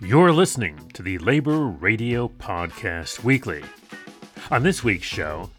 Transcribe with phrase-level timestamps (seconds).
[0.00, 3.62] You're listening to the Labor Radio Podcast Weekly.
[4.50, 5.50] On this week's show,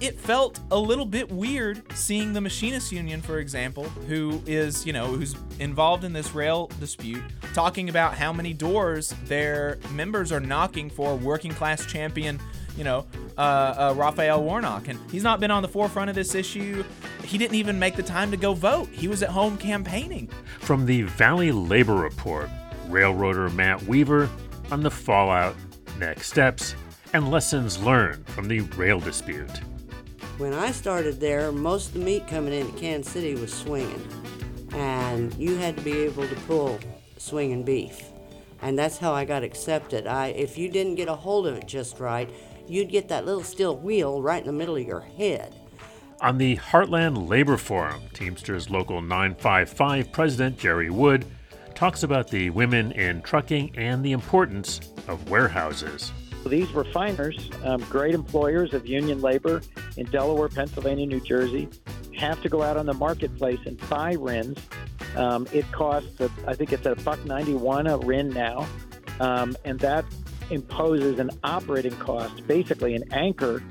[0.00, 4.92] it felt a little bit weird seeing the machinists union for example who is you
[4.92, 7.22] know who's involved in this rail dispute
[7.54, 12.40] talking about how many doors their members are knocking for working class champion
[12.78, 13.06] you know
[13.36, 16.82] uh, uh, raphael warnock and he's not been on the forefront of this issue
[17.24, 20.28] he didn't even make the time to go vote he was at home campaigning
[20.60, 22.48] from the valley labor report
[22.88, 24.28] railroader matt weaver
[24.70, 25.54] on the fallout
[25.98, 26.74] next steps
[27.12, 29.60] and lessons learned from the rail dispute
[30.40, 34.02] when I started there, most of the meat coming into Kansas City was swinging,
[34.72, 36.80] and you had to be able to pull
[37.18, 38.00] swinging beef,
[38.62, 40.06] and that's how I got accepted.
[40.06, 42.30] I, if you didn't get a hold of it just right,
[42.66, 45.54] you'd get that little steel wheel right in the middle of your head.
[46.20, 51.24] On the Heartland Labor Forum, Teamsters Local 955 President Jerry Wood
[51.74, 56.12] talks about the women in trucking and the importance of warehouses.
[56.44, 59.62] These refiners, um, great employers of union labor
[59.96, 61.70] in Delaware, Pennsylvania, New Jersey,
[62.18, 64.58] have to go out on the marketplace and buy RINs.
[65.16, 68.66] Um, it costs, a, I think it's a buck ninety-one a RIN now,
[69.20, 70.04] um, and that
[70.50, 73.62] imposes an operating cost, basically an anchor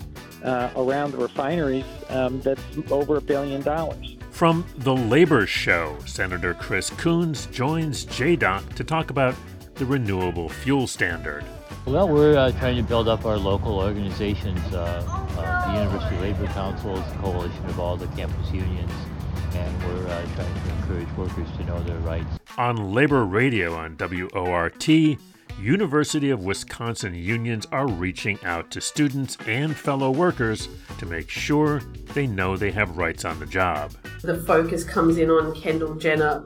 [0.44, 4.18] uh, around the refineries um, that's over a billion dollars.
[4.32, 8.36] From the Labor Show, Senator Chris Coons joins J.
[8.36, 9.36] Doc to talk about
[9.76, 11.44] the renewable fuel standard.
[11.86, 15.04] Well, we're uh, trying to build up our local organizations, uh,
[15.38, 18.92] uh, the University Labor Council is a coalition of all the campus unions,
[19.54, 22.28] and we're uh, trying to encourage workers to know their rights.
[22.58, 25.18] On Labor Radio on WORT,
[25.60, 31.82] University of Wisconsin unions are reaching out to students and fellow workers to make sure
[32.14, 33.94] they know they have rights on the job.
[34.22, 36.44] The focus comes in on Kendall Jenner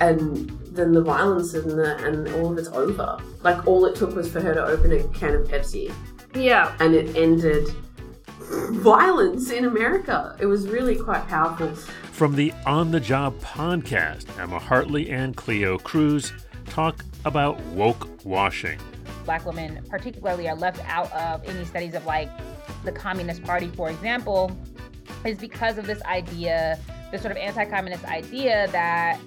[0.00, 3.18] and then the violence and the and all of it's over.
[3.42, 5.92] Like all it took was for her to open a can of Pepsi.
[6.34, 6.74] Yeah.
[6.80, 7.68] And it ended
[8.70, 10.36] violence in America.
[10.40, 11.74] It was really quite powerful.
[12.12, 16.32] From the On the Job podcast, Emma Hartley and Cleo Cruz
[16.68, 18.78] talk about woke washing.
[19.24, 22.30] Black women, particularly, are left out of any studies of like
[22.84, 24.56] the Communist Party, for example,
[25.24, 26.78] is because of this idea,
[27.10, 29.18] this sort of anti communist idea that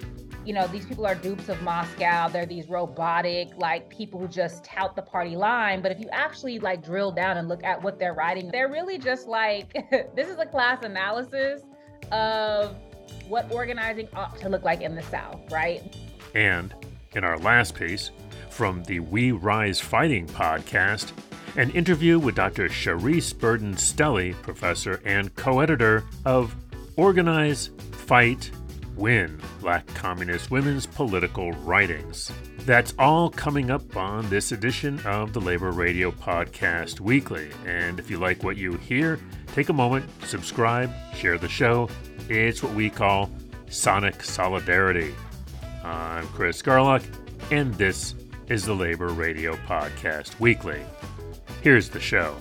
[0.44, 2.28] you know, these people are dupes of Moscow.
[2.28, 5.82] They're these robotic, like people who just tout the party line.
[5.82, 8.98] But if you actually like drill down and look at what they're writing, they're really
[8.98, 9.72] just like
[10.16, 11.62] this is a class analysis
[12.10, 12.76] of
[13.28, 15.94] what organizing ought to look like in the South, right?
[16.34, 16.74] And
[17.14, 18.10] in our last piece,
[18.50, 21.12] from the We Rise Fighting podcast,
[21.56, 22.68] an interview with Dr.
[22.68, 26.54] Charisse Burden Stelly, professor and co editor of
[26.96, 28.50] Organize, Fight,
[28.96, 32.30] Win Black Communist Women's Political Writings.
[32.60, 37.50] That's all coming up on this edition of the Labor Radio Podcast Weekly.
[37.66, 39.18] And if you like what you hear,
[39.48, 41.88] take a moment, subscribe, share the show.
[42.28, 43.30] It's what we call
[43.68, 45.14] Sonic Solidarity.
[45.84, 47.04] I'm Chris Garlock,
[47.50, 48.14] and this
[48.48, 50.80] is the Labor Radio Podcast Weekly.
[51.62, 52.36] Here's the show.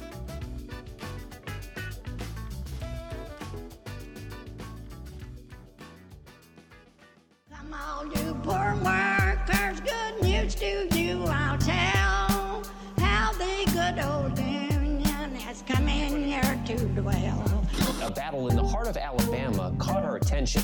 [7.51, 11.23] Come on, you poor workers, good news to you.
[11.25, 12.63] I'll tell
[12.99, 17.67] how the good old union has come in here to dwell.
[18.03, 20.63] A battle in the heart of Alabama caught our attention.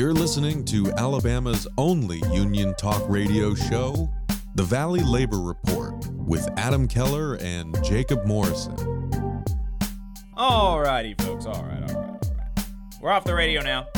[0.00, 4.08] You're listening to Alabama's only union talk radio show,
[4.54, 8.74] The Valley Labor Report, with Adam Keller and Jacob Morrison.
[10.38, 11.44] All righty, folks.
[11.44, 12.70] All right, all right, all right.
[13.02, 13.88] We're off the radio now.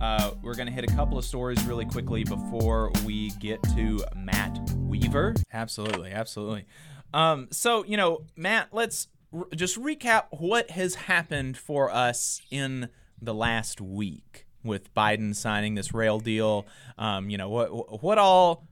[0.00, 4.04] Uh, we're going to hit a couple of stories really quickly before we get to
[4.14, 5.34] Matt Weaver.
[5.52, 6.64] Absolutely, absolutely.
[7.12, 9.08] Um, so, you know, Matt, let's
[9.52, 12.88] just recap what has happened for us in
[13.20, 16.66] the last week with Biden signing this rail deal.
[16.98, 18.66] Um, you know what what all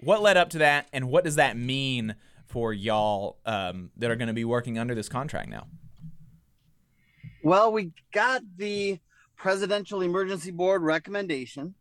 [0.00, 2.16] what led up to that, and what does that mean
[2.46, 5.66] for y'all um, that are going to be working under this contract now?
[7.42, 8.98] Well, we got the
[9.36, 11.74] presidential emergency board recommendation,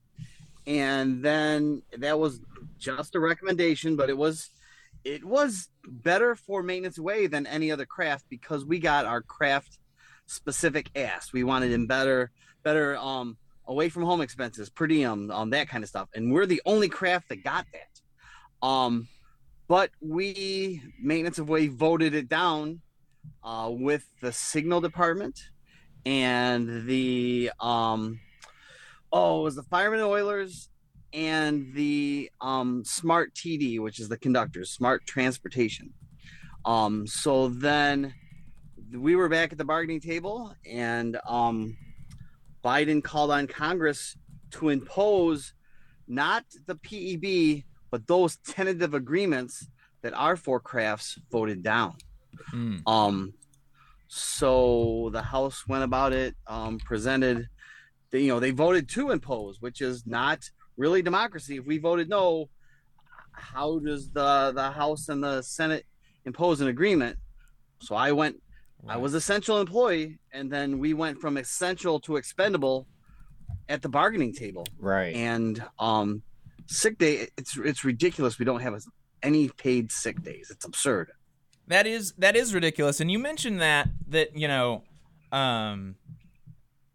[0.66, 2.42] and then that was
[2.78, 4.50] just a recommendation, but it was
[5.04, 9.80] it was better for maintenance way than any other craft because we got our craft
[10.32, 11.34] specific ask.
[11.34, 12.32] We wanted him better,
[12.64, 13.38] better um
[13.68, 16.90] away from home expenses, per diem, um that kind of stuff, and we're the only
[16.90, 18.68] craft that got that.
[18.68, 19.08] Um,
[19.68, 22.82] but we maintenance of way voted it down
[23.44, 25.40] uh, with the signal department
[26.06, 28.20] and the um
[29.12, 30.70] oh it was the fireman oilers
[31.14, 35.94] and the um smart td which is the conductors smart transportation
[36.66, 38.14] um so then
[38.94, 41.78] we were back at the bargaining table and um
[42.64, 44.16] biden called on congress
[44.52, 45.54] to impose
[46.08, 49.68] not the peb but those tentative agreements
[50.02, 51.96] that our four crafts voted down
[52.54, 52.82] Mm.
[52.88, 53.34] um,
[54.08, 57.48] so the House went about it, um, presented,
[58.10, 61.58] the, you know, they voted to impose, which is not really democracy.
[61.58, 62.50] If we voted no,
[63.34, 65.86] how does the the House and the Senate
[66.26, 67.18] impose an agreement?
[67.82, 68.42] So I went,
[68.88, 72.88] I was essential employee, and then we went from essential to expendable
[73.70, 74.66] at the bargaining table.
[74.80, 75.16] Right.
[75.16, 76.24] And um,
[76.68, 78.40] sick day, it's it's ridiculous.
[78.40, 78.82] We don't have
[79.24, 80.50] any paid sick days.
[80.52, 81.12] It's absurd.
[81.68, 83.00] That is that is ridiculous.
[83.00, 84.84] And you mentioned that that you know,
[85.32, 85.96] um,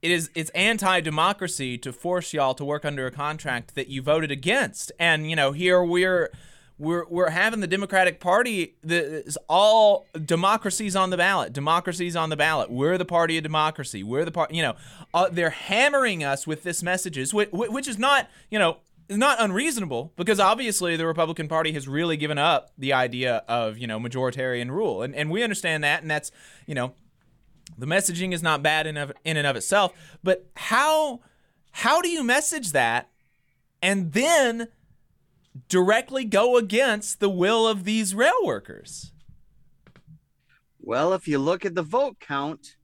[0.03, 4.31] it is it's anti-democracy to force y'all to work under a contract that you voted
[4.31, 4.93] against.
[4.99, 6.31] And you know, here we're
[6.79, 11.53] we're we're having the Democratic Party the all democracies on the ballot.
[11.53, 12.71] Democracies on the ballot.
[12.71, 14.03] We're the party of democracy.
[14.03, 14.53] We're the part.
[14.53, 14.77] You know,
[15.15, 18.79] uh, they're hammering us with this messages, which, which is not you know
[19.09, 23.87] not unreasonable because obviously the Republican Party has really given up the idea of you
[23.87, 26.31] know majoritarian rule, and and we understand that, and that's
[26.67, 26.93] you know
[27.79, 29.93] the messaging is not bad in of, in and of itself,
[30.23, 31.21] but how
[31.73, 33.09] how do you message that
[33.83, 34.69] and then
[35.69, 39.13] directly go against the will of these rail workers?
[40.81, 42.77] Well, if you look at the vote count,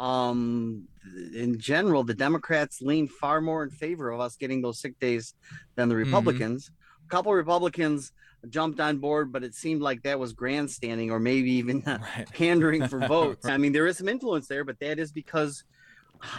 [0.00, 0.88] um,
[1.34, 5.34] in general, the Democrats lean far more in favor of us getting those sick days
[5.74, 6.70] than the Republicans.
[7.06, 8.12] A couple Republicans
[8.48, 11.82] jumped on board, but it seemed like that was grandstanding or maybe even
[12.32, 13.46] pandering for votes.
[13.46, 15.64] I mean, there is some influence there, but that is because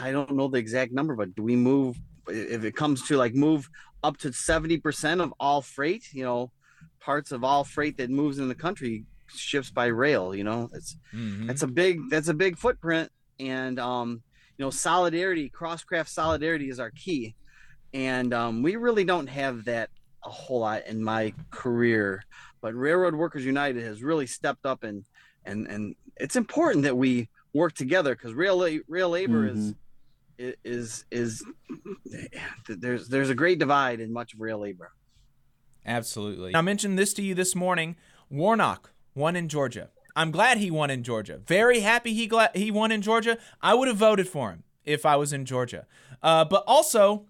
[0.02, 3.34] I don't know the exact number, but do we move if it comes to like
[3.34, 3.70] move
[4.04, 6.52] up to 70% of all freight, you know,
[7.00, 10.96] parts of all freight that moves in the country ships by rail, you know, it's
[11.14, 11.48] Mhm.
[11.48, 14.22] that's a big that's a big footprint and um
[14.58, 17.36] you know solidarity crosscraft solidarity is our key.
[17.94, 19.90] And um we really don't have that
[20.26, 22.22] a whole lot in my career
[22.62, 25.06] but railroad workers united has really stepped up and
[25.46, 29.74] and and it's important that we work together because rail la- rail labor is
[30.64, 31.44] is is
[32.68, 34.92] there's there's a great divide in much of rail labor
[35.86, 36.56] Absolutely.
[36.56, 37.96] I mentioned this to you this morning.
[38.30, 39.90] Warnock won in Georgia.
[40.16, 41.40] I'm glad he won in Georgia.
[41.48, 43.38] Very happy he glad he won in Georgia.
[43.62, 45.88] I would have voted for him if I was in Georgia.
[46.22, 47.26] Uh, but also,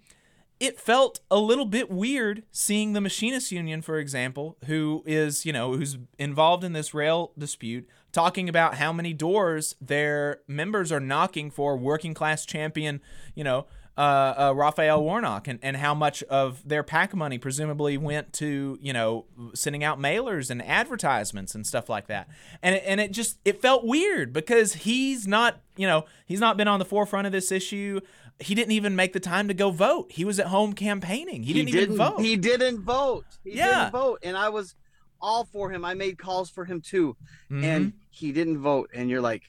[0.59, 5.53] it felt a little bit weird seeing the machinists union, for example, who is you
[5.53, 10.99] know who's involved in this rail dispute, talking about how many doors their members are
[10.99, 12.99] knocking for working class champion,
[13.35, 13.67] you know,
[13.99, 18.77] uh, uh, Raphael Warnock, and, and how much of their PAC money presumably went to
[18.81, 22.27] you know sending out mailers and advertisements and stuff like that.
[22.63, 26.55] And it, and it just it felt weird because he's not you know he's not
[26.55, 27.99] been on the forefront of this issue.
[28.39, 30.11] He didn't even make the time to go vote.
[30.11, 31.43] He was at home campaigning.
[31.43, 32.21] He, didn't, even vote.
[32.21, 33.25] He didn't vote.
[33.43, 33.79] He Yeah.
[33.85, 34.19] didn't vote.
[34.23, 34.75] And I was
[35.21, 35.83] all for him.
[35.83, 37.17] I made calls for him too.
[37.51, 37.63] Mm-hmm.
[37.65, 38.89] And he didn't vote.
[38.93, 39.43] And you're like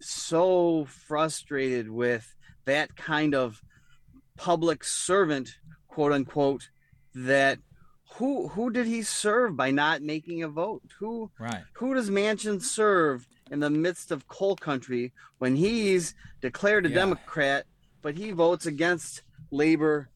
[0.00, 2.34] so frustrated with
[2.64, 3.62] that kind of
[4.36, 5.50] public servant,
[5.88, 6.68] quote unquote,
[7.14, 7.58] that
[8.16, 10.82] who who did he serve by not making a vote?
[10.98, 11.62] Who Right.
[11.74, 16.96] who does Manchin serve in the midst of coal country when he's declared a Yeah.
[16.96, 17.66] Democrat,
[18.02, 20.10] but he votes against labor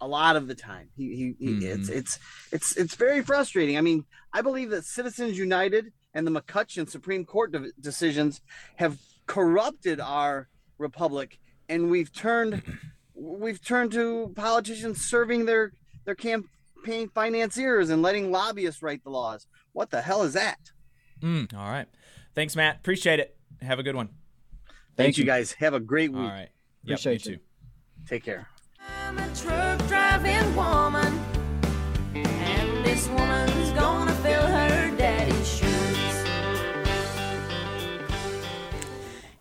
[0.00, 0.88] a lot of the time.
[0.96, 2.18] He, he, he it's it's
[2.52, 3.78] it's it's very frustrating.
[3.78, 8.40] I mean, I believe that Citizens United and the McCutcheon Supreme Court de- decisions
[8.76, 11.38] have corrupted our republic,
[11.68, 12.62] and we've turned
[13.14, 15.72] we've turned to politicians serving their
[16.04, 19.46] their campaign financiers and letting lobbyists write the laws.
[19.72, 20.58] What the hell is that?
[21.22, 21.88] Mm, all right.
[22.34, 22.76] Thanks, Matt.
[22.76, 23.36] Appreciate it.
[23.62, 24.10] Have a good one.
[24.96, 25.52] Thank, you guys.
[25.52, 26.22] Have a great week.
[26.22, 26.48] All right.
[26.84, 27.38] Yep, you too.
[28.06, 28.48] Take care.
[29.06, 31.18] I'm a truck driving woman,
[32.14, 35.86] and this woman's gonna fill her daddy's shoes.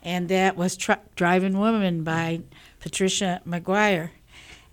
[0.06, 2.42] and that was Truck Driving Woman by
[2.80, 4.12] Patricia McGuire.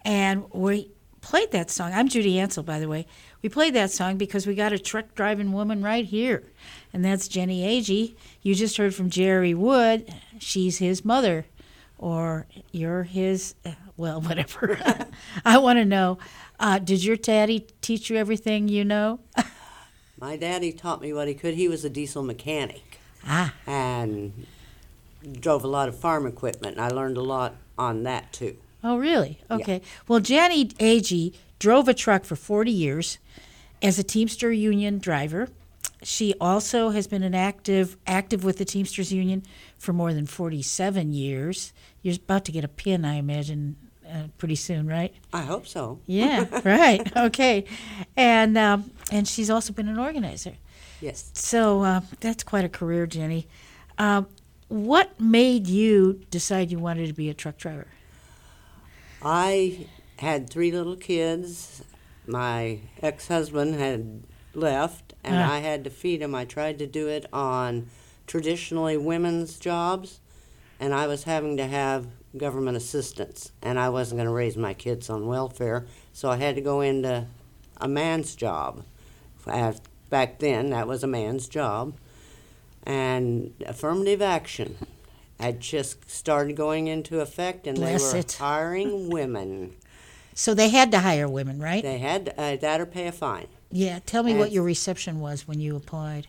[0.05, 0.91] And we
[1.23, 1.93] played that song.
[1.95, 3.07] I'm Judy Ancel, by the way.
[3.41, 6.45] We played that song because we got a truck driving woman right here,
[6.93, 8.15] and that's Jenny Agee.
[8.43, 10.13] You just heard from Jerry Wood.
[10.39, 11.47] She's his mother,
[11.99, 13.55] or you're his,
[13.97, 14.79] well, whatever.
[15.45, 16.19] I want to know
[16.63, 19.19] uh, did your daddy teach you everything you know?
[20.21, 21.55] My daddy taught me what he could.
[21.55, 23.01] He was a diesel mechanic.
[23.27, 23.53] Ah.
[23.67, 24.47] And
[25.41, 26.77] drove a lot of farm equipment.
[26.77, 28.57] And I learned a lot on that too.
[28.85, 29.41] Oh, really?
[29.51, 29.83] Okay.
[30.07, 33.19] Well, Jenny Agee drove a truck for 40 years
[33.81, 35.49] as a Teamster Union driver.
[36.03, 39.45] She also has been an active active with the Teamsters Union
[39.79, 41.73] for more than 47 years.
[42.03, 43.77] You're about to get a pin, I imagine,
[44.09, 45.15] uh, pretty soon, right?
[45.33, 46.01] I hope so.
[46.07, 47.17] Yeah, right.
[47.17, 47.65] Okay.
[48.17, 50.55] And um, and she's also been an organizer.
[51.01, 51.31] Yes.
[51.35, 53.49] So uh, that's quite a career, Jenny.
[53.99, 54.27] Um,
[54.69, 57.89] what made you decide you wanted to be a truck driver?
[59.23, 61.85] I had three little kids.
[62.27, 64.23] My ex husband had
[64.55, 65.55] left, and Ah.
[65.55, 66.35] I had to feed them.
[66.35, 67.89] I tried to do it on
[68.27, 70.21] traditionally women's jobs,
[70.81, 72.07] and I was having to have
[72.37, 76.55] government assistance, and I wasn't going to raise my kids on welfare, so I had
[76.55, 77.27] to go into
[77.81, 78.85] a man's job.
[79.45, 81.95] Back then, that was a man's job.
[82.85, 84.77] And affirmative action
[85.41, 88.33] had just started going into effect, and Bless they were it.
[88.33, 89.75] hiring women.
[90.35, 91.83] So they had to hire women, right?
[91.83, 93.49] They had to, uh, that or pay a fine.
[93.73, 93.99] Yeah.
[94.07, 96.27] Tell me what your reception was when you applied.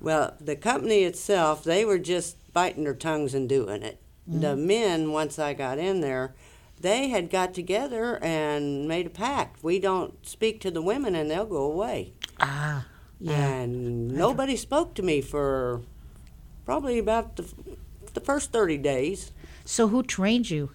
[0.00, 4.00] Well, the company itself, they were just biting their tongues and doing it.
[4.26, 4.58] The Mhm.
[4.66, 6.34] men, once I got in there,
[6.80, 9.62] they had got together and made a pact.
[9.64, 12.12] We don't speak to the women and they'll go away.
[12.38, 12.86] Ah,
[13.20, 13.32] yeah.
[13.54, 15.80] And nobody spoke to me for
[16.64, 17.44] probably about the,
[18.14, 19.32] the first 30 days.
[19.64, 20.70] So who trained you?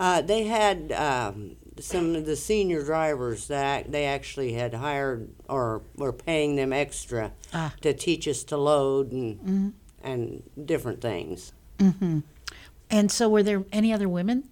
[0.00, 5.82] Uh, they had um, some of the senior drivers that they actually had hired or
[5.96, 7.74] were paying them extra Ah.
[7.80, 9.72] to teach us to load and Mhm.
[10.04, 11.52] and different things.
[11.78, 12.20] hmm
[12.90, 14.44] And so were there any other women?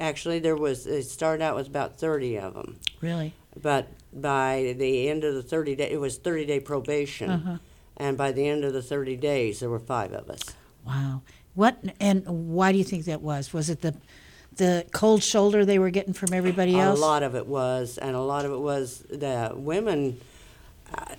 [0.00, 0.86] Actually, there was.
[0.86, 3.32] It started out with about thirty of them, Really?
[3.60, 7.58] but by the end of the thirty day, it was thirty day probation, Uh-huh.
[7.96, 10.40] and by the end of the thirty days, there were five of us.
[10.84, 11.22] Wow.
[11.54, 13.52] What and why do you think that was?
[13.52, 13.94] Was it the
[14.56, 16.98] the cold shoulder they were getting from everybody else?
[16.98, 20.20] A lot of it was, and a lot of it was the women.
[20.92, 21.14] Uh,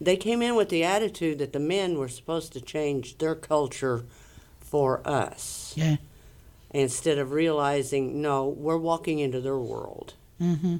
[0.00, 4.04] they came in with the attitude that the men were supposed to change their culture
[4.60, 5.74] for us.
[5.76, 5.96] Yeah.
[6.72, 10.76] Instead of realizing, no, we're walking into their world, Mm-hmm.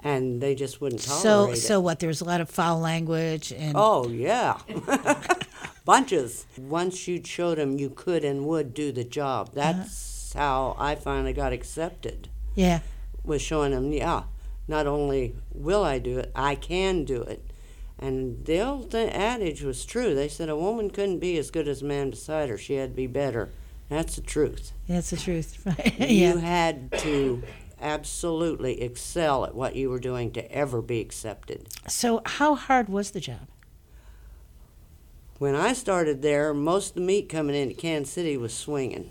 [0.00, 1.60] and they just wouldn't So tolerate it.
[1.62, 1.98] so what?
[2.00, 4.58] There's a lot of foul language and Oh yeah,
[5.86, 6.44] bunches.
[6.58, 11.32] Once you showed them you could and would do the job, that's how I finally
[11.32, 12.28] got accepted.
[12.54, 12.80] yeah.
[13.24, 14.24] Was showing them, yeah,
[14.66, 17.52] not only will I do it, I can do it.
[17.96, 20.12] And the old th- adage was true.
[20.12, 22.90] They said a woman couldn't be as good as a man beside her; she had
[22.90, 23.50] to be better.
[23.88, 24.72] That's the truth.
[24.88, 25.62] That's the truth.
[25.66, 26.10] Right.
[26.10, 27.44] You had to
[27.80, 31.68] absolutely excel at what you were doing to ever be accepted.
[31.86, 33.46] So how hard was the job?
[35.38, 39.10] when I started there, most of the meat coming into Kansas City was swinging,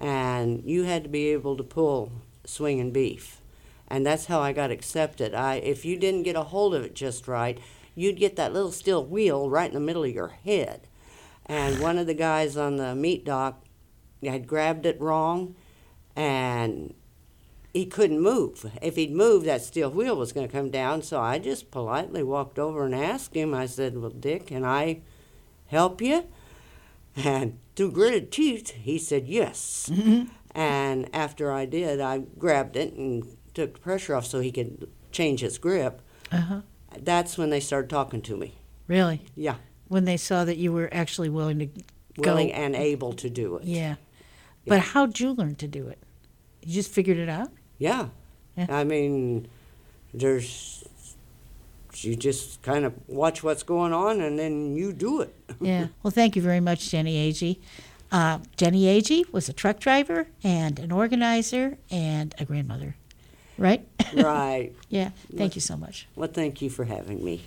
[0.00, 2.12] and you had to be able to pull
[2.44, 3.40] swinging beef,
[3.88, 5.34] and that's how I got accepted.
[5.34, 7.58] I if you didn't get a hold of it just right,
[7.94, 10.86] you'd get that little steel wheel right in the middle of your head,
[11.46, 13.64] and one of the guys on the meat dock
[14.22, 15.54] had grabbed it wrong,
[16.16, 16.94] and
[17.72, 18.70] he couldn't move.
[18.82, 21.02] If he'd moved, that steel wheel was going to come down.
[21.02, 23.54] So I just politely walked over and asked him.
[23.54, 25.02] I said, "Well, Dick, can I?"
[25.68, 26.24] help you?
[27.24, 29.90] And through gritted teeth, he said yes.
[30.54, 34.88] And after I did, I grabbed it and took the pressure off so he could
[35.12, 36.00] change his grip.
[36.32, 36.60] Uh-huh.
[36.98, 38.54] That's when they started talking to me.
[38.86, 39.22] Really?
[39.36, 39.56] Yeah,
[39.88, 41.82] When they saw that you were actually willing to go.
[42.18, 43.64] willing and able to do it.
[43.64, 43.96] Yeah.
[44.66, 45.98] But how'd you learn to do it?
[46.62, 47.50] You just figured it out?
[47.78, 48.08] Yeah.
[48.56, 48.66] Yeah.
[48.70, 49.48] I mean,
[50.14, 50.77] there's.
[52.04, 55.34] You just kind of watch what's going on and then you do it.
[55.60, 55.88] Yeah.
[56.02, 57.58] Well, thank you very much, Jenny Agee.
[58.12, 62.94] Uh, Jenny Agee was a truck driver and an organizer and a grandmother,
[63.58, 63.84] right?
[64.14, 64.72] right.
[64.88, 65.10] yeah.
[65.36, 66.06] Thank you so much.
[66.14, 67.42] Well, thank you for having me.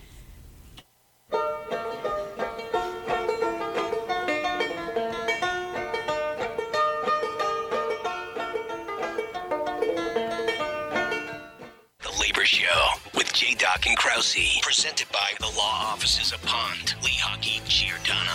[14.01, 18.31] Krause, presented by the law offices of Pond, Lehocky, Giordano.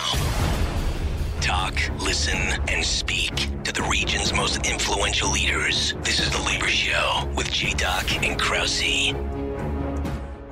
[1.41, 2.37] Talk, listen,
[2.69, 5.93] and speak to the region's most influential leaders.
[6.03, 7.73] This is The Labor Show with J.
[7.73, 9.13] Doc and Krause.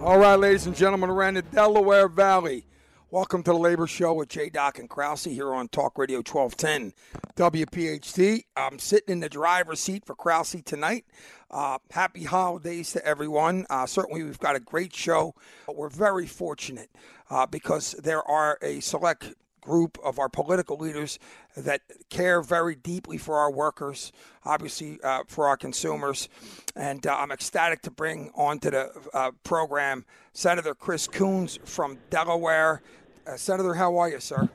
[0.01, 2.65] All right, ladies and gentlemen, around the Delaware Valley.
[3.11, 4.49] Welcome to the Labor Show with J.
[4.49, 6.91] Doc and Krause here on Talk Radio 1210
[7.35, 8.45] WPHT.
[8.57, 11.05] I'm sitting in the driver's seat for Krause tonight.
[11.51, 13.67] Uh, happy holidays to everyone.
[13.69, 15.35] Uh, certainly, we've got a great show,
[15.67, 16.89] but we're very fortunate
[17.29, 19.35] uh, because there are a select
[19.65, 21.19] group of our political leaders
[21.57, 24.11] that care very deeply for our workers,
[24.45, 26.29] obviously uh, for our consumers.
[26.75, 32.81] And uh, I'm ecstatic to bring onto the uh, program Senator Chris Coons from Delaware.
[33.25, 34.49] Uh, Senator, how are you, sir?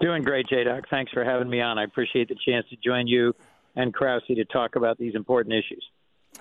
[0.00, 0.84] Doing great, J Doc.
[0.90, 1.78] Thanks for having me on.
[1.78, 3.34] I appreciate the chance to join you
[3.76, 5.84] and Krause to talk about these important issues.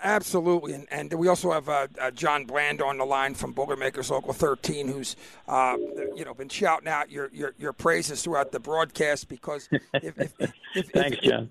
[0.02, 4.10] Absolutely, and, and we also have uh, uh, John Bland on the line from Boilermakers
[4.10, 5.16] Local 13, who's
[5.48, 5.76] uh,
[6.16, 10.34] you know been shouting out your, your, your praises throughout the broadcast because if, if,
[10.76, 11.50] if, thanks, John.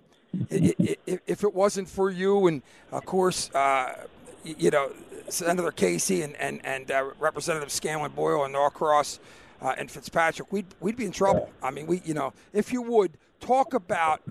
[0.50, 4.06] If, if, it wasn't for you, and of course, uh,
[4.44, 4.92] you know
[5.28, 9.18] Senator Casey and and and uh, Representative Scanlon Boyle and Norcross
[9.60, 11.50] uh, and Fitzpatrick, we'd we'd be in trouble.
[11.62, 14.22] I mean, we you know if you would talk about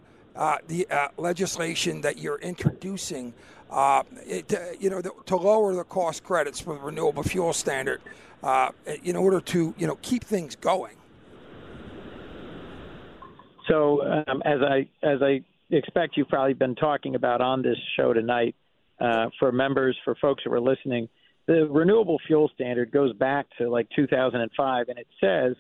[0.68, 0.88] the
[1.18, 3.34] legislation that you're introducing
[3.70, 8.02] uh, it, uh, you know, to lower the cost credits for the renewable fuel standard
[8.44, 8.72] uh,
[9.04, 10.96] in order to, you know, keep things going.
[13.68, 18.14] So, um, as I as I expect you've probably been talking about on this show
[18.14, 18.56] tonight,
[19.00, 21.10] uh, for members, for folks who are listening,
[21.48, 25.56] the renewable fuel standard goes back to like 2005, and it says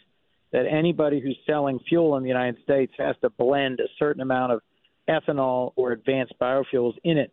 [0.52, 4.54] that anybody who's selling fuel in the United States has to blend a certain amount
[4.54, 4.62] of
[5.10, 7.32] ethanol or advanced biofuels in it.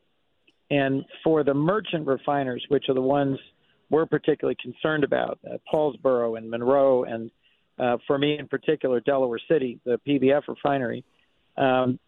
[0.70, 3.38] And for the merchant refiners, which are the ones
[3.90, 7.30] we're particularly concerned about, uh, Paulsboro and Monroe, and
[7.78, 11.04] uh, for me in particular, Delaware City, the PBF refinery,
[11.56, 11.98] um,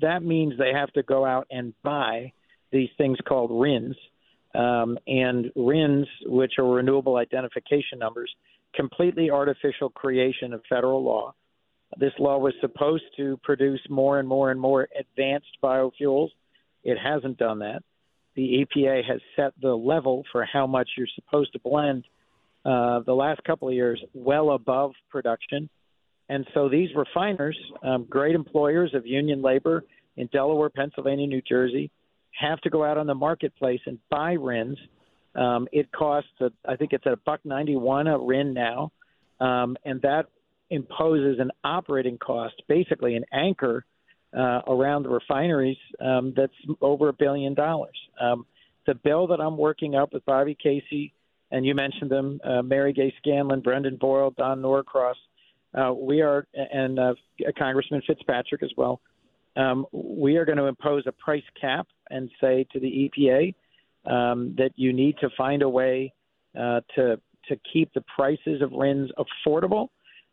[0.00, 2.32] that means they have to go out and buy
[2.72, 3.96] these things called RINs.
[4.54, 8.32] Um, and RINs, which are renewable identification numbers,
[8.74, 11.34] completely artificial creation of federal law.
[11.98, 16.28] This law was supposed to produce more and more and more advanced biofuels.
[16.84, 17.82] It hasn't done that
[18.36, 22.04] the EPA has set the level for how much you're supposed to blend
[22.64, 25.68] uh, the last couple of years well above production.
[26.28, 29.84] And so these refiners, um, great employers of union labor
[30.16, 31.90] in Delaware, Pennsylvania, New Jersey,
[32.40, 34.78] have to go out on the marketplace and buy RINs.
[35.34, 38.92] Um, it costs, a, I think it's at a buck ninety-one a RIN now,
[39.40, 40.26] um, and that
[40.70, 43.84] imposes an operating cost, basically an anchor
[44.36, 47.96] uh, around the refineries um, that's over a billion dollars.
[48.20, 48.46] Um,
[48.86, 51.12] the bill that I'm working up with Bobby Casey,
[51.50, 55.16] and you mentioned them, uh, Mary Gay Scanlon, Brendan Boyle, Don Norcross,
[55.74, 57.14] uh, we are, and uh,
[57.58, 59.00] Congressman Fitzpatrick as well.
[59.56, 63.54] Um, we are going to impose a price cap and say to the EPA
[64.06, 66.12] um, that you need to find a way
[66.58, 69.88] uh, to to keep the prices of RINs affordable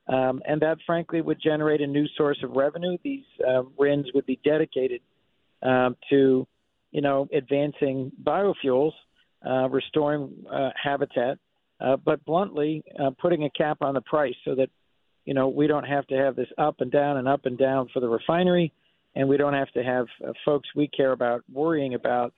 [0.08, 2.98] um, and that, frankly, would generate a new source of revenue.
[3.04, 5.02] These uh, RINs would be dedicated
[5.62, 6.48] um, to,
[6.92, 8.94] you know, advancing biofuels,
[9.46, 11.38] uh, restoring uh, habitat,
[11.80, 14.70] uh, but bluntly, uh, putting a cap on the price so that,
[15.26, 17.88] you know, we don't have to have this up and down and up and down
[17.94, 18.74] for the refinery,
[19.16, 22.34] and we don't have to have uh, folks we care about worrying about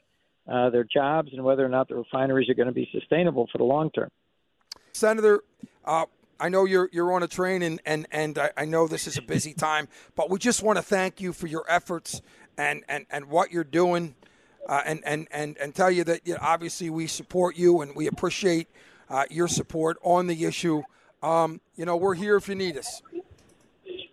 [0.46, 3.64] their jobs and whether or not the refineries are going to be sustainable for the
[3.64, 4.10] long term.
[4.92, 5.42] Senator,
[5.86, 6.06] uh,
[6.44, 9.18] I know you're you're on a train, and and and I, I know this is
[9.18, 12.22] a busy time, but we just want to thank you for your efforts
[12.58, 14.14] and and and what you're doing,
[14.68, 17.96] uh, and and and and tell you that you know, obviously we support you and
[17.96, 18.68] we appreciate
[19.10, 20.84] uh, your support on the issue.
[21.22, 23.02] Um, you know, we're here if you need us.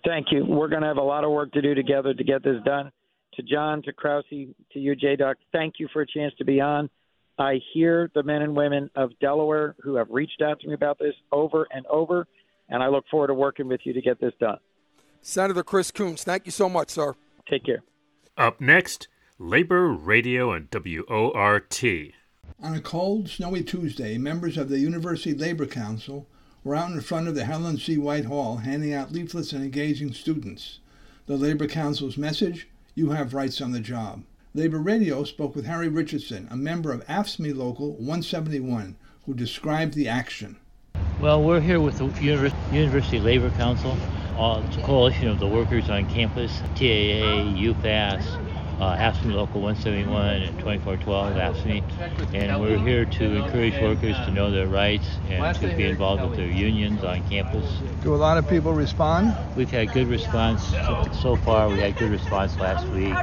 [0.06, 0.44] Thank you.
[0.44, 2.92] We're going to have a lot of work to do together to get this done.
[3.34, 5.16] To John, to Krause, to you, J.
[5.16, 6.90] Doc, thank you for a chance to be on.
[7.40, 10.98] I hear the men and women of Delaware who have reached out to me about
[10.98, 12.26] this over and over,
[12.68, 14.58] and I look forward to working with you to get this done.
[15.22, 17.14] Senator Chris Coons, thank you so much, sir.
[17.48, 17.82] Take care.
[18.36, 21.82] Up next, Labor Radio and WORT.
[22.62, 26.26] On a cold, snowy Tuesday, members of the University Labor Council
[26.62, 27.96] were out in front of the Helen C.
[27.96, 30.80] White Hall handing out leaflets and engaging students.
[31.24, 34.24] The Labor Council's message You have rights on the job.
[34.52, 40.08] Labor Radio spoke with Harry Richardson, a member of AFSCME Local 171, who described the
[40.08, 40.56] action.
[41.20, 42.06] Well, we're here with the
[42.72, 43.96] University Labor Council.
[44.36, 48.24] Uh, a coalition of the workers on campus, TAA, UPass,
[48.80, 54.50] uh, AFSCME Local 171 and 2412 AFSCME, and we're here to encourage workers to know
[54.50, 57.70] their rights and to be involved with their unions on campus.
[58.02, 59.36] Do a lot of people respond?
[59.54, 61.68] We've had good response so, so far.
[61.68, 63.14] We had good response last week.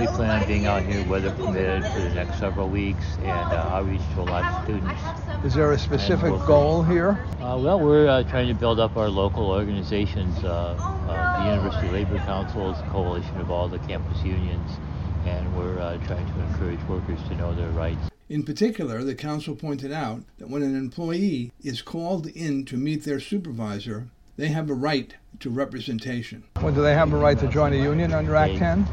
[0.00, 3.70] We plan on being out here, weather permitted, for the next several weeks and uh,
[3.70, 5.00] outreach to a lot of students.
[5.44, 7.18] Is there a specific goal here?
[7.40, 11.88] Uh, well, we're uh, trying to build up our local organizations, uh, uh, the University
[11.90, 14.78] Labor Councils, coalition of all the campus unions,
[15.26, 18.10] and we're uh, trying to encourage workers to know their rights.
[18.28, 23.04] In particular, the council pointed out that when an employee is called in to meet
[23.04, 26.44] their supervisor, they have a right to representation.
[26.60, 28.86] Well, do they have a right to join a union under Act 10?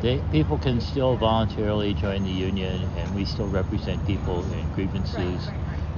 [0.00, 5.48] They, people can still voluntarily join the union, and we still represent people in grievances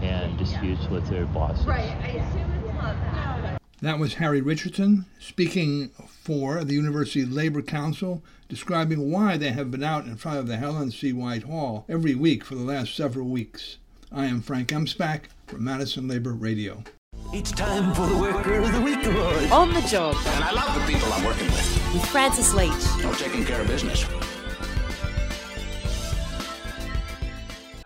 [0.03, 1.67] and disputes with their bosses.
[1.67, 3.38] That
[3.83, 5.91] was Harry Richardson speaking
[6.23, 10.57] for the University Labor Council, describing why they have been out in front of the
[10.57, 11.13] Helen C.
[11.13, 13.79] White Hall every week for the last several weeks.
[14.11, 16.83] I am Frank Emspak from Madison Labor Radio.
[17.33, 19.51] It's time for the Worker of the Week award.
[19.53, 21.93] On the job And I love the people I'm working with.
[21.93, 22.73] with Francis Leach.
[23.05, 24.05] I'm taking care of business.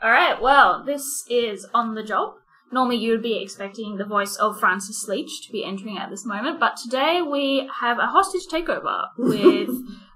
[0.01, 2.35] All right, well, this is On the Job.
[2.73, 6.25] Normally, you would be expecting the voice of Francis Leach to be entering at this
[6.25, 9.69] moment, but today we have a hostage takeover with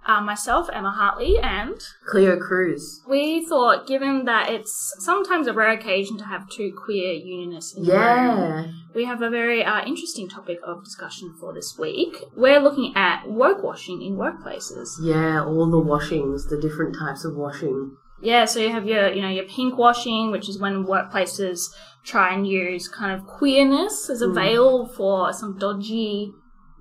[0.07, 1.75] uh, myself, Emma Hartley, and
[2.07, 3.03] Cleo Cruz.
[3.09, 7.83] we thought, given that it's sometimes a rare occasion to have two queer unionists in
[7.85, 8.63] the Yeah.
[8.63, 12.17] room, we have a very uh, interesting topic of discussion for this week.
[12.37, 14.89] We're looking at woke washing in workplaces.
[15.03, 17.97] Yeah, all the washings, the different types of washing.
[18.23, 21.61] Yeah, so you have your, you know, your pink washing, which is when workplaces
[22.05, 24.35] try and use kind of queerness as a Mm.
[24.35, 26.33] veil for some dodgy,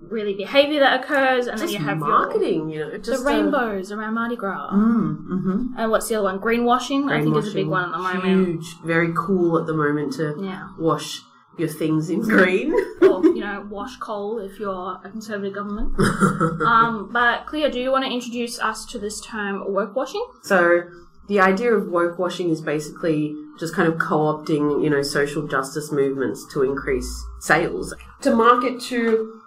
[0.02, 3.26] really behavior that occurs, and Just then you have marketing, your, you know, the just,
[3.26, 4.70] uh, rainbows around Mardi Gras.
[4.72, 5.62] Mm, mm-hmm.
[5.78, 6.40] And what's the other one?
[6.40, 8.48] Greenwashing, I think is a big one at the moment.
[8.48, 10.70] Huge, very cool at the moment to Yeah.
[10.78, 11.22] wash
[11.58, 12.74] your things in green.
[13.02, 15.94] or you know, wash coal if you're a conservative government.
[16.66, 20.26] um, but Cleo, do you want to introduce us to this term woke washing?
[20.44, 20.82] So
[21.28, 25.92] the idea of woke washing is basically just kind of co-opting, you know, social justice
[25.92, 27.10] movements to increase
[27.40, 27.94] sales.
[28.22, 29.42] To market to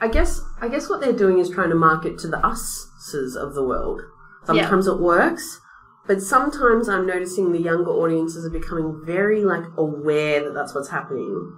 [0.00, 3.54] I guess I guess what they're doing is trying to market to the us's of
[3.54, 4.02] the world.
[4.44, 5.60] Sometimes it works,
[6.06, 10.88] but sometimes I'm noticing the younger audiences are becoming very like aware that that's what's
[10.88, 11.56] happening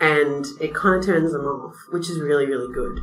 [0.00, 3.00] and it kind of turns them off, which is really really good.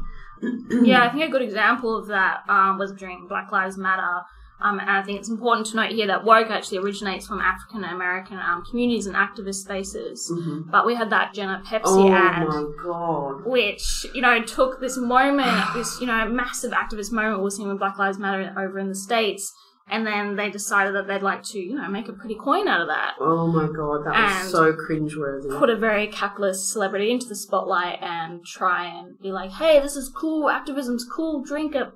[0.86, 4.22] yeah, I think a good example of that um, was during Black Lives Matter.
[4.62, 7.84] Um, and I think it's important to note here that woke actually originates from African
[7.86, 10.30] American um, communities and activist spaces.
[10.36, 10.70] Mhm.
[10.70, 13.46] But we had that Jenner Pepsi Oh ad, my god.
[13.46, 17.80] which you know took this moment, this you know massive activist moment we're seeing with
[17.80, 19.54] Black Lives Matter over in the states,
[19.90, 22.82] and then they decided that they'd like to you know make a pretty coin out
[22.82, 23.14] of that.
[23.20, 25.58] Oh my god, that And was so cringeworthy.
[25.58, 29.96] Put a very capitalist celebrity into the spotlight and try and be like, "Hey, this
[29.96, 30.50] is cool.
[30.50, 31.44] Activism's cool.
[31.44, 31.94] Drink a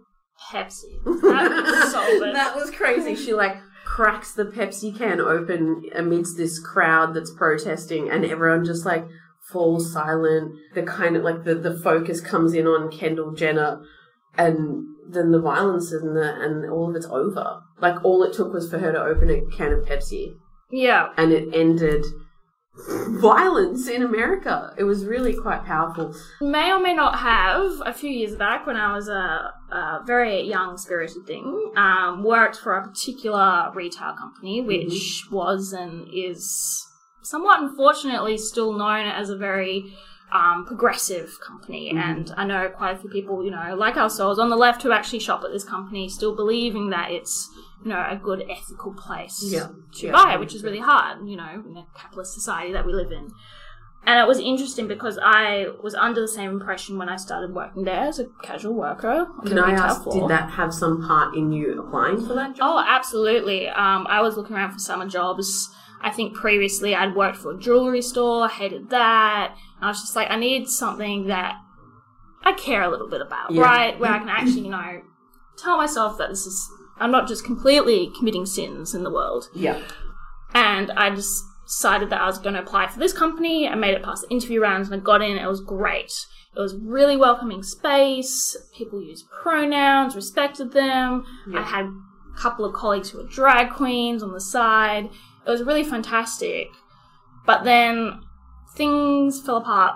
[0.52, 2.34] Pepsi." That it.
[2.34, 3.16] that was crazy.
[3.16, 8.86] She like cracks the Pepsi can open amidst this crowd that's protesting, and everyone just
[8.86, 9.06] like
[9.52, 10.56] falls silent.
[10.74, 13.82] The kind of like the, the focus comes in on Kendall Jenner,
[14.38, 17.60] and then the violence and the and all of it's over.
[17.80, 20.36] Like all it took was for her to open a can of Pepsi,
[20.72, 21.10] Yeah.
[21.18, 22.06] and it ended
[22.76, 24.74] violence in America.
[24.78, 26.16] It was really quite powerful.
[26.42, 30.42] may or may not have a few years back when I was a, a very
[30.42, 36.86] young spirited thing, um, worked for a particular retail company which was and is
[37.22, 39.94] somewhat unfortunately still known as a very
[40.34, 41.92] um, progressive company.
[41.94, 41.98] Mhm.
[42.00, 44.92] And I know quite a few people, you know, like ourselves on the left who
[44.92, 47.50] actually shop at this company still believing that it's
[47.84, 49.68] you know, a good ethical place Yeah.
[49.96, 52.94] to Yeah, buy, which is really hard, you know, in the capitalist society that we
[52.94, 53.30] live in.
[54.06, 57.86] And it was interesting because I was under the same impression when I started working
[57.86, 59.28] there as a casual worker.
[59.46, 60.22] Can I ask, floor.
[60.28, 62.70] did that have some part in you applying for that job?
[62.76, 63.70] Oh, absolutely.
[63.70, 65.70] Um, I was looking around for summer jobs.
[66.02, 69.56] I think previously I'd worked for a jewelry store, I hated that.
[69.78, 71.56] And I was just like, I need something that
[72.44, 73.62] I care a little bit about, Yeah.
[73.62, 73.98] right?
[73.98, 75.02] Where I can actually, you know,
[75.58, 79.50] tell myself that this is, I'm not just completely committing sins in the world.
[79.54, 79.82] Yeah.
[80.54, 83.68] And I just decided that I was going to apply for this company.
[83.68, 85.38] I made it past the interview rounds and I got in.
[85.38, 86.14] It was great.
[86.56, 88.56] It was really welcoming space.
[88.78, 91.26] People used pronouns, respected them.
[91.56, 95.10] I had a couple of colleagues who were drag queens on the side.
[95.46, 96.68] It was really fantastic.
[97.46, 98.22] But then
[98.76, 99.96] things fell apart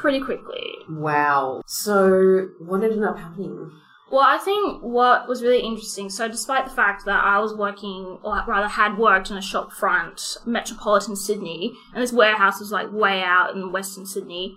[0.00, 0.72] pretty quickly.
[0.88, 1.62] Wow.
[1.66, 3.70] So, what ended up happening?
[4.10, 8.18] Well, I think what was really interesting, so despite the fact that I was working,
[8.24, 12.90] or rather had worked in a shop front, metropolitan Sydney, and this warehouse was like
[12.90, 14.56] way out in western Sydney,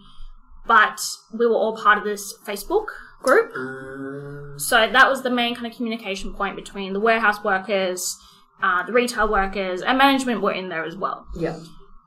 [0.66, 1.00] but
[1.32, 2.88] we were all part of this Facebook
[3.22, 3.52] group.
[4.60, 8.18] So that was the main kind of communication point between the warehouse workers,
[8.62, 11.28] uh, the retail workers, and management were in there as well.
[11.36, 11.60] Yeah.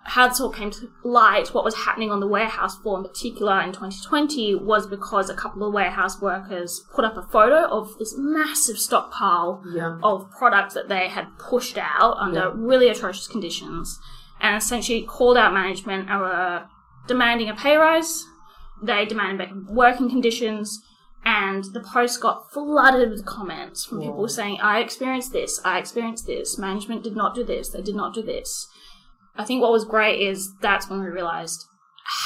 [0.08, 3.60] How this all came to light, what was happening on the warehouse floor in particular
[3.60, 8.14] in 2020 was because a couple of warehouse workers put up a photo of this
[8.16, 9.98] massive stockpile Yeah.
[10.04, 12.52] of products that they had pushed out under Yeah.
[12.54, 13.98] really atrocious conditions
[14.40, 16.64] and essentially called out management and were
[17.08, 18.24] demanding a pay rise.
[18.82, 20.82] They demanded better working conditions.
[21.24, 26.28] And the post got flooded with comments from people saying, I experienced this, I experienced
[26.28, 28.68] this, management did not do this, they did not do this.
[29.38, 31.66] I think what was great is that's when we realized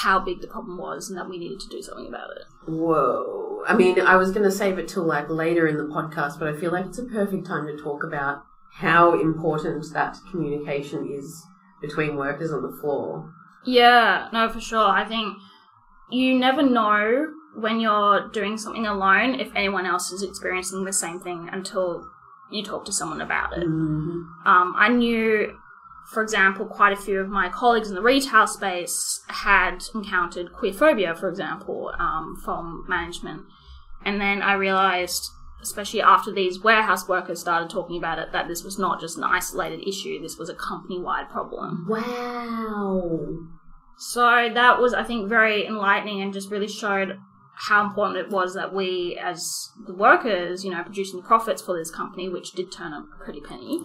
[0.03, 2.71] how big the problem was and that we needed to do something about it.
[2.71, 3.63] Whoa.
[3.67, 6.49] I mean, I was going to save it till like later in the podcast, but
[6.49, 8.43] I feel like it's a perfect time to talk about
[8.75, 11.43] how important that communication is
[11.81, 13.33] between workers on the floor.
[13.65, 14.89] Yeah, no, for sure.
[14.89, 15.37] I think
[16.11, 21.21] you never know when you're doing something alone if anyone else is experiencing the same
[21.21, 22.07] thing until
[22.51, 23.65] you talk to someone about it.
[23.65, 25.57] Um, I knew,
[26.13, 30.73] for example, quite a few of my colleagues in the retail space had encountered queer
[30.73, 33.43] phobia, for example, um, from management.
[34.05, 35.23] And then I realized,
[35.63, 39.25] especially after these warehouse workers started talking about it, that this was not just an
[39.25, 41.87] isolated issue, this was a company wide problem.
[41.89, 43.21] Wow.
[43.99, 47.19] So that was, I think, very enlightening and just really showed
[47.55, 51.91] how important it was that we, as the workers, you know, producing profits for this
[51.91, 53.83] company, which did turn up a pretty penny,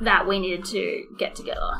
[0.00, 1.70] that we needed to get together.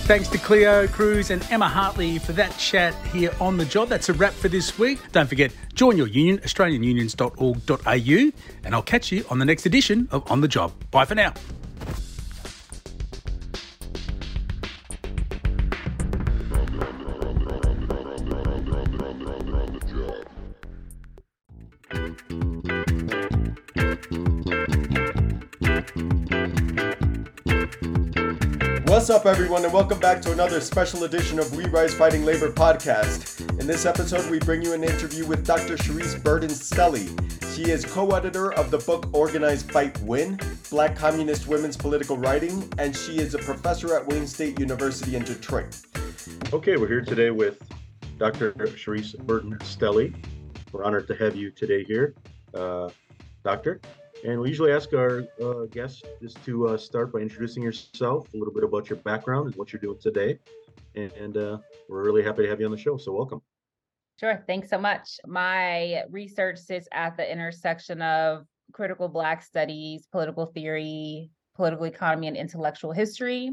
[0.00, 3.88] Thanks to Cleo Cruz and Emma Hartley for that chat here on the job.
[3.88, 4.98] That's a wrap for this week.
[5.12, 8.32] Don't forget, join your union, australianunions.org.au,
[8.64, 10.72] and I'll catch you on the next edition of On the Job.
[10.90, 11.32] Bye for now.
[29.00, 32.52] What's up, everyone, and welcome back to another special edition of We Rise Fighting Labor
[32.52, 33.40] podcast.
[33.58, 35.78] In this episode, we bring you an interview with Dr.
[35.78, 37.08] Charisse Burden Stelly.
[37.56, 42.70] She is co editor of the book Organize, Fight, Win Black Communist Women's Political Writing,
[42.76, 45.80] and she is a professor at Wayne State University in Detroit.
[46.52, 47.58] Okay, we're here today with
[48.18, 48.52] Dr.
[48.52, 50.14] Charisse Burden Stelly.
[50.72, 52.14] We're honored to have you today here,
[52.52, 52.90] uh,
[53.44, 53.80] Doctor.
[54.24, 58.36] And we usually ask our uh, guests just to uh, start by introducing yourself, a
[58.36, 60.38] little bit about your background and what you're doing today.
[60.94, 62.98] And, and uh, we're really happy to have you on the show.
[62.98, 63.40] So, welcome.
[64.18, 64.42] Sure.
[64.46, 65.18] Thanks so much.
[65.26, 72.36] My research sits at the intersection of critical Black studies, political theory, political economy, and
[72.36, 73.52] intellectual history.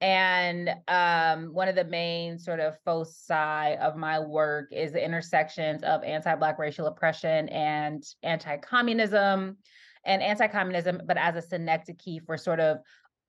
[0.00, 5.82] And um, one of the main sort of foci of my work is the intersections
[5.82, 9.58] of anti Black racial oppression and anti communism,
[10.04, 12.78] and anti communism, but as a synecdoche for sort of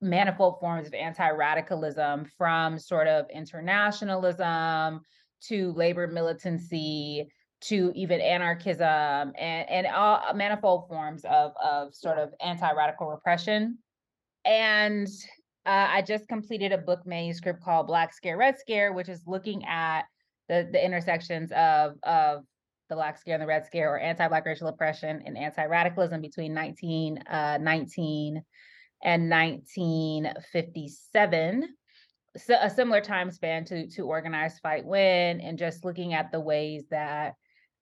[0.01, 5.01] manifold forms of anti radicalism from sort of internationalism
[5.41, 7.27] to labor militancy
[7.61, 13.77] to even anarchism and, and all manifold forms of, of sort of anti radical repression.
[14.45, 15.07] And
[15.65, 19.65] uh, I just completed a book manuscript called Black Scare, Red Scare, which is looking
[19.65, 20.03] at
[20.47, 22.43] the, the intersections of, of
[22.89, 28.43] the Black Scare and the Red Scare, or anti-Black racial oppression and anti-radicalism between 1919
[29.03, 31.69] and 1957.
[32.37, 36.39] So a similar time span to to organize, fight, win, and just looking at the
[36.39, 37.33] ways that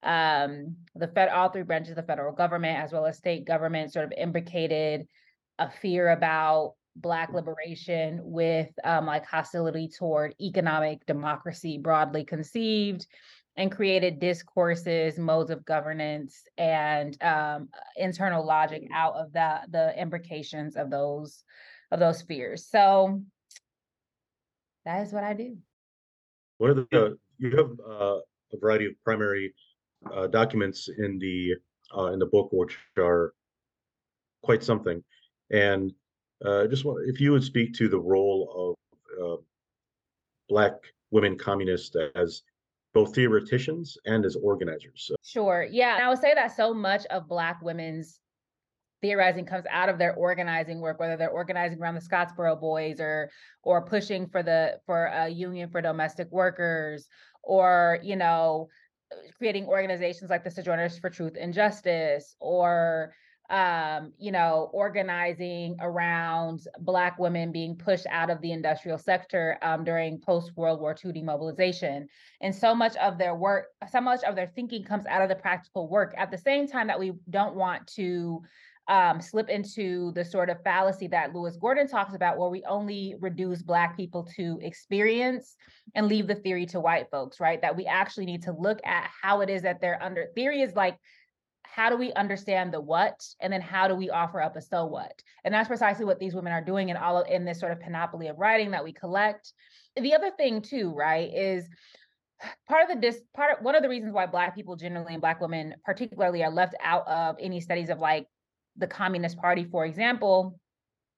[0.03, 3.91] um, the fed all three branches of the federal government, as well as state government,
[3.91, 5.05] sort of imbricated
[5.59, 13.05] a fear about Black liberation with um, like hostility toward economic democracy broadly conceived
[13.57, 20.75] and created discourses, modes of governance, and um, internal logic out of the the imbrications
[20.75, 21.43] of those
[21.91, 22.67] of those fears.
[22.69, 23.21] So
[24.85, 25.57] that is what I do.
[26.59, 28.19] One of the you have uh,
[28.53, 29.53] a variety of primary
[30.13, 31.55] uh, documents in the
[31.97, 33.33] uh, in the book, which are
[34.43, 35.03] quite something.
[35.51, 35.91] And
[36.45, 38.77] uh, just want, if you would speak to the role
[39.19, 39.41] of uh,
[40.47, 40.73] Black
[41.09, 42.43] women communists as
[42.97, 45.11] both theoreticians and as organizers.
[45.23, 45.67] Sure.
[45.69, 45.97] Yeah.
[45.97, 48.19] And I would say that so much of Black women's
[49.03, 53.29] theorizing comes out of their organizing work, whether they're organizing around the Scottsboro Boys or
[53.61, 57.07] or pushing for the for a union for domestic workers,
[57.43, 58.67] or you know
[59.37, 63.13] creating organizations like the Sojourners for Truth and Justice or
[63.49, 69.85] um, you know, organizing around Black women being pushed out of the industrial sector um,
[69.85, 72.07] during post World War II demobilization.
[72.41, 75.35] And so much of their work, so much of their thinking comes out of the
[75.35, 76.13] practical work.
[76.17, 78.43] At the same time, that we don't want to
[78.89, 83.15] um, slip into the sort of fallacy that Lewis Gordon talks about, where we only
[83.19, 85.55] reduce Black people to experience
[85.95, 87.61] and leave the theory to white folks, right?
[87.61, 90.75] That we actually need to look at how it is that they're under theory is
[90.75, 90.97] like,
[91.73, 94.85] how do we understand the what and then how do we offer up a so
[94.85, 95.21] what?
[95.43, 97.79] And that's precisely what these women are doing in all of in this sort of
[97.79, 99.53] panoply of writing that we collect.
[99.95, 101.67] The other thing too right is
[102.67, 105.21] part of the dis part of one of the reasons why black people generally and
[105.21, 108.27] black women particularly are left out of any studies of like
[108.77, 110.59] the Communist Party, for example,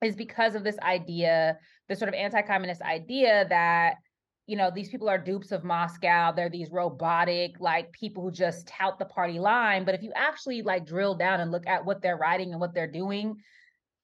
[0.02, 1.58] is because of this idea,
[1.90, 3.96] the sort of anti-communist idea that
[4.50, 6.32] you know these people are dupes of Moscow.
[6.32, 9.86] They're these robotic like people who just tout the party line.
[9.86, 12.74] But if you actually like drill down and look at what they're writing and what
[12.74, 13.36] they're doing,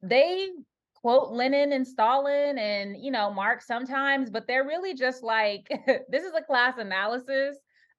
[0.03, 0.49] they
[0.93, 5.67] quote Lenin and Stalin and you know Marx sometimes, but they're really just like
[6.09, 7.57] this is a class analysis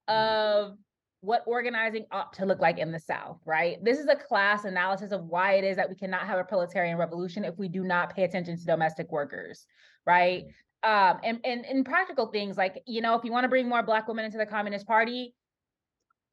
[0.09, 0.69] mm-hmm.
[0.71, 0.79] of
[1.23, 3.83] what organizing ought to look like in the South, right?
[3.83, 6.97] This is a class analysis of why it is that we cannot have a proletarian
[6.97, 9.67] revolution if we do not pay attention to domestic workers,
[10.07, 10.45] right?
[10.87, 13.83] Um, and, and, and practical things like, you know, if you want to bring more
[13.83, 15.35] Black women into the Communist Party,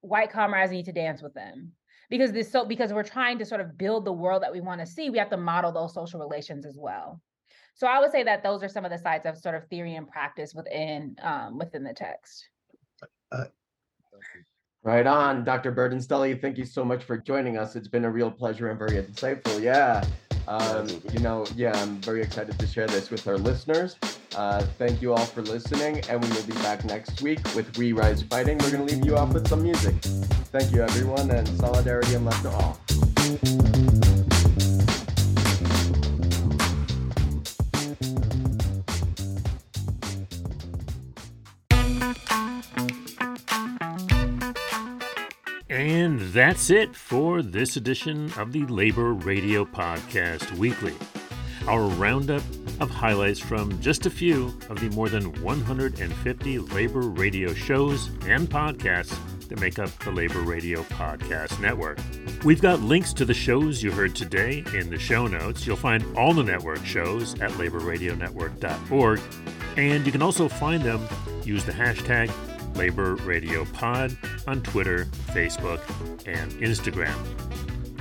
[0.01, 1.71] white comrades need to dance with them
[2.09, 4.81] because this so because we're trying to sort of build the world that we want
[4.81, 7.21] to see we have to model those social relations as well
[7.73, 9.95] so i would say that those are some of the sides of sort of theory
[9.95, 12.49] and practice within um, within the text
[13.31, 13.45] uh,
[14.85, 15.71] Right on, Dr.
[15.71, 16.41] Burden-Stelly.
[16.41, 17.77] Thank you so much for joining us.
[17.77, 19.61] It's been a real pleasure and very insightful.
[19.61, 20.03] Yeah.
[20.47, 23.95] Um, you know, yeah, I'm very excited to share this with our listeners.
[24.35, 27.93] Uh, thank you all for listening, and we will be back next week with We
[27.93, 28.57] Rise Fighting.
[28.57, 29.95] We're going to leave you off with some music.
[30.51, 33.92] Thank you, everyone, and solidarity and love to all.
[46.33, 50.95] That's it for this edition of the Labor Radio Podcast Weekly.
[51.67, 52.41] Our roundup
[52.79, 58.49] of highlights from just a few of the more than 150 labor radio shows and
[58.49, 59.15] podcasts
[59.47, 61.99] that make up the Labor Radio Podcast Network.
[62.43, 65.67] We've got links to the shows you heard today in the show notes.
[65.67, 69.21] You'll find all the network shows at laborradionetwork.org,
[69.77, 71.07] and you can also find them.
[71.43, 72.31] Use the hashtag
[72.75, 74.15] Labor Radio Pod
[74.47, 75.81] on Twitter, Facebook,
[76.27, 77.15] and Instagram.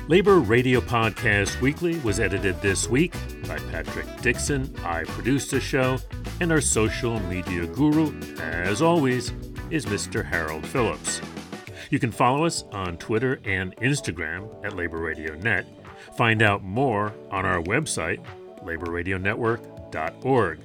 [0.09, 3.15] Labor Radio Podcast Weekly was edited this week
[3.47, 4.75] by Patrick Dixon.
[4.85, 5.99] I produced the show,
[6.41, 9.33] and our social media guru, as always,
[9.71, 10.25] is Mr.
[10.25, 11.21] Harold Phillips.
[11.91, 15.67] You can follow us on Twitter and Instagram at Labor Radio Net.
[16.17, 18.25] Find out more on our website,
[18.65, 20.59] laborradionetwork.org.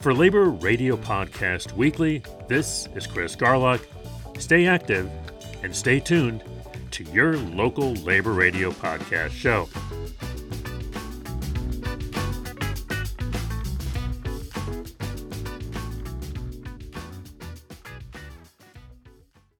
[0.00, 3.84] For Labor Radio Podcast Weekly, this is Chris Garlock.
[4.40, 5.10] Stay active
[5.62, 6.42] and stay tuned
[6.92, 9.68] to your local labor radio podcast show.